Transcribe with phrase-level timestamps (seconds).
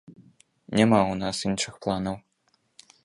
[0.79, 2.17] Няма ў нас іншых планаў.